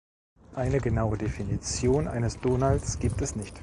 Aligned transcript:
Eine 0.55 0.79
genaue 0.79 1.15
Definition 1.15 2.07
eines 2.07 2.39
Donalds 2.39 2.97
gibt 2.97 3.21
es 3.21 3.35
nicht. 3.35 3.53